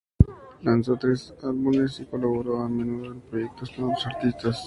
Lanzó 0.63 0.97
tres 0.97 1.31
álbumes, 1.43 1.99
y 1.99 2.05
colaboró 2.07 2.59
a 2.61 2.67
menudo 2.67 3.11
en 3.11 3.21
proyectos 3.21 3.69
con 3.77 3.91
otros 3.91 4.07
artistas. 4.07 4.57